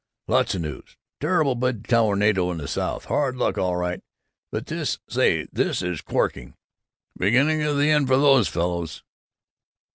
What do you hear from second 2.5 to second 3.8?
the South. Hard luck, all